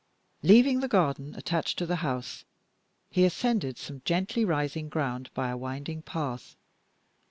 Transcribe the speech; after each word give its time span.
Leaving 0.41 0.79
the 0.79 0.87
garden 0.87 1.35
attached 1.35 1.77
to 1.77 1.85
the 1.85 1.97
house, 1.97 2.43
he 3.11 3.23
ascended 3.23 3.77
some 3.77 4.01
gently 4.03 4.43
rising 4.43 4.89
ground 4.89 5.29
by 5.35 5.47
a 5.49 5.55
winding 5.55 6.01
path. 6.01 6.55